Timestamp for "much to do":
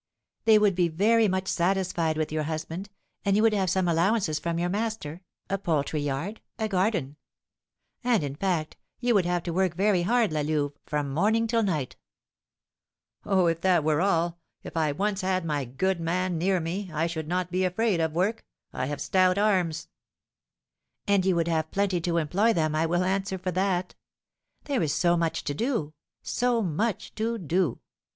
25.15-25.93, 26.63-27.81